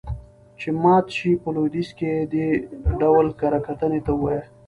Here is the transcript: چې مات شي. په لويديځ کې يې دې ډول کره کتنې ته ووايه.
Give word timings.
چې 0.59 0.69
مات 0.83 1.05
شي. 1.17 1.31
په 1.43 1.49
لويديځ 1.55 1.89
کې 1.97 2.07
يې 2.15 2.23
دې 2.33 2.47
ډول 3.01 3.27
کره 3.39 3.59
کتنې 3.67 3.99
ته 4.05 4.11
ووايه. 4.15 4.41